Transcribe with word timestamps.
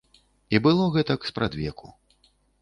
І 0.57 0.61
было 0.67 0.87
гэтак 0.95 1.27
спрадвеку. 1.31 1.93